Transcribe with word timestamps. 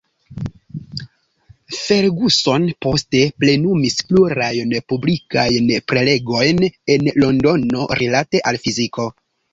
Ferguson 1.79 2.65
poste 2.85 3.21
plenumis 3.43 3.99
plurajn 4.13 4.73
publikajn 4.95 5.69
prelegojn 5.93 6.67
en 6.95 7.07
Londono 7.25 7.87
rilate 8.03 8.43
al 8.53 8.59
fiziko. 8.67 9.07